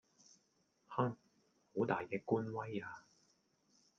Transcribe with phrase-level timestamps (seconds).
[0.87, 1.15] 哼,
[1.75, 3.03] 好大嘅官威呀!